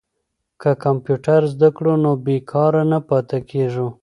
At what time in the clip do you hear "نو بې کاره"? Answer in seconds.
2.03-2.83